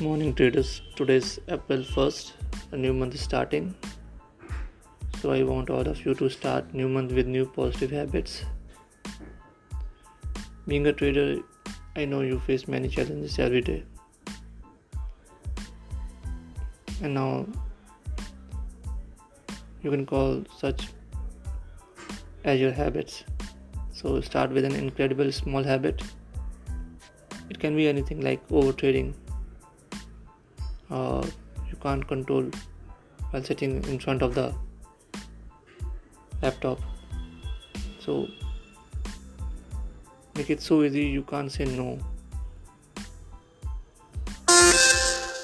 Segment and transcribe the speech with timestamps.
[0.00, 2.32] Morning traders, today's April 1st,
[2.72, 3.76] a new month is starting.
[5.20, 8.44] So I want all of you to start new month with new positive habits.
[10.66, 11.42] Being a trader,
[11.94, 13.84] I know you face many challenges every day.
[17.00, 17.46] And now
[19.80, 20.88] you can call such
[22.42, 23.22] as your habits.
[23.92, 26.02] So start with an incredible small habit.
[27.48, 29.14] It can be anything like over trading
[30.94, 32.50] you can't control
[33.30, 34.54] while sitting in front of the
[36.42, 36.78] laptop.
[38.00, 38.28] So
[40.36, 41.98] make it so easy you can't say no.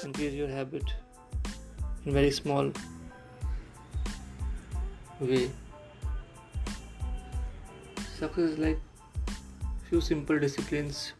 [0.03, 0.83] Increase your habit
[2.05, 2.71] in very small
[5.19, 5.49] way.
[8.17, 8.79] Success is like
[9.89, 11.13] few simple disciplines.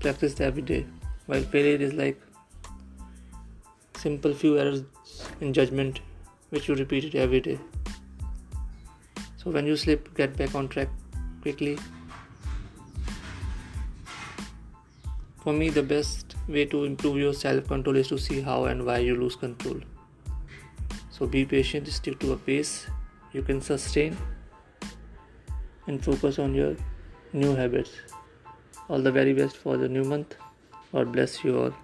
[0.00, 0.86] Practiced every day.
[1.26, 2.20] While failure is like
[4.06, 4.82] simple few errors
[5.40, 6.00] in judgment
[6.50, 7.58] which you repeat it every day.
[9.36, 10.88] So when you slip, get back on track
[11.42, 11.78] quickly.
[15.44, 18.84] For me, the best way to improve your self control is to see how and
[18.86, 19.80] why you lose control.
[21.10, 22.86] So be patient, stick to a pace
[23.36, 24.16] you can sustain,
[25.86, 26.76] and focus on your
[27.32, 27.90] new habits.
[28.88, 30.36] All the very best for the new month.
[30.92, 31.74] God bless you all.